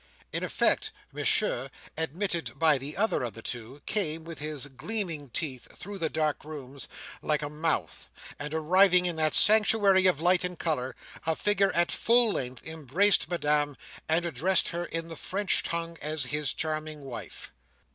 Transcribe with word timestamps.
In 0.33 0.43
effect, 0.43 0.91
Monsieur, 1.11 1.69
admitted 1.95 2.57
by 2.57 2.79
the 2.79 2.97
other 2.97 3.21
of 3.21 3.33
the 3.35 3.43
two, 3.43 3.83
came, 3.85 4.23
with 4.23 4.39
his 4.39 4.65
gleaming 4.65 5.29
teeth, 5.29 5.77
through 5.77 5.99
the 5.99 6.09
dark 6.09 6.43
rooms, 6.43 6.87
like 7.21 7.43
a 7.43 7.51
mouth; 7.51 8.09
and 8.39 8.51
arriving 8.51 9.05
in 9.05 9.15
that 9.17 9.35
sanctuary 9.35 10.07
of 10.07 10.19
light 10.19 10.43
and 10.43 10.57
colour, 10.57 10.95
a 11.27 11.35
figure 11.35 11.71
at 11.75 11.91
full 11.91 12.31
length, 12.33 12.65
embraced 12.65 13.29
Madame, 13.29 13.77
and 14.09 14.25
addressed 14.25 14.69
her 14.69 14.85
in 14.85 15.07
the 15.07 15.15
French 15.15 15.61
tongue 15.61 15.99
as 16.01 16.23
his 16.25 16.55
charming 16.55 17.01
wife. 17.01 17.51